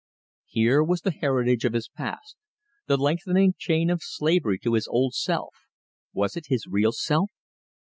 Here 0.47 0.83
was 0.83 1.01
the 1.01 1.11
heritage 1.11 1.63
of 1.63 1.73
his 1.73 1.87
past, 1.87 2.35
the 2.87 2.97
lengthening 2.97 3.53
chain 3.59 3.91
of 3.91 4.01
slavery 4.01 4.57
to 4.63 4.73
his 4.73 4.87
old 4.87 5.13
self 5.13 5.53
was 6.11 6.35
it 6.35 6.47
his 6.47 6.65
real 6.65 6.91
self? 6.91 7.29